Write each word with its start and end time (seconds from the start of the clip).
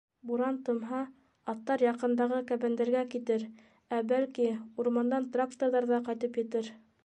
Буран 0.29 0.55
тымһа, 0.69 1.01
аттар 1.53 1.83
яҡындағы 1.87 2.39
кәбәндәргә 2.53 3.05
китер, 3.13 3.47
ә, 3.69 4.01
бәлки, 4.13 4.51
урмандан 4.85 5.33
тракторҙар 5.37 5.93
ҙа 5.93 6.05
ҡайтып 6.09 6.45
етер. 6.47 6.77